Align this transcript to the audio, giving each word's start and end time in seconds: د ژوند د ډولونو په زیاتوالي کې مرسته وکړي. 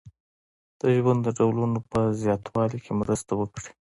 د 0.79 0.81
ژوند 0.97 1.19
د 1.23 1.27
ډولونو 1.37 1.79
په 1.91 1.99
زیاتوالي 2.21 2.79
کې 2.85 2.91
مرسته 3.01 3.31
وکړي. 3.39 3.71